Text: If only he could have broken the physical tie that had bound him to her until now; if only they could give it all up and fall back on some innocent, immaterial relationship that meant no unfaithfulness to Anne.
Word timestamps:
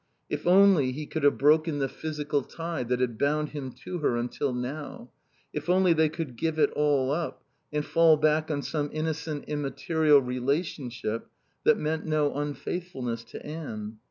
If 0.31 0.47
only 0.47 0.93
he 0.93 1.05
could 1.05 1.21
have 1.21 1.37
broken 1.37 1.77
the 1.77 1.87
physical 1.87 2.41
tie 2.41 2.81
that 2.81 2.99
had 2.99 3.19
bound 3.19 3.49
him 3.49 3.71
to 3.83 3.99
her 3.99 4.17
until 4.17 4.51
now; 4.51 5.11
if 5.53 5.69
only 5.69 5.93
they 5.93 6.09
could 6.09 6.35
give 6.37 6.57
it 6.57 6.71
all 6.71 7.11
up 7.11 7.43
and 7.71 7.85
fall 7.85 8.17
back 8.17 8.49
on 8.49 8.63
some 8.63 8.89
innocent, 8.91 9.43
immaterial 9.45 10.19
relationship 10.19 11.27
that 11.65 11.77
meant 11.77 12.03
no 12.07 12.33
unfaithfulness 12.35 13.23
to 13.25 13.45
Anne. 13.45 13.99